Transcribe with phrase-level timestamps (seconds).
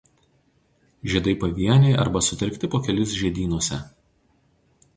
[1.11, 3.81] Žiedai pavieniai arba sutelkti po kelis žiedynuose.